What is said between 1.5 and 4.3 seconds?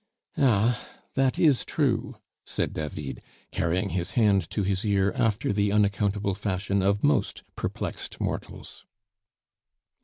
true," said David, carrying his